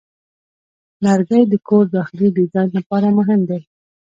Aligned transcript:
لرګی 1.03 1.43
د 1.47 1.53
کور 1.67 1.85
داخلي 1.97 2.27
ډیزاین 2.37 2.69
لپاره 2.77 3.07
مهم 3.17 3.41
دی. 3.49 3.61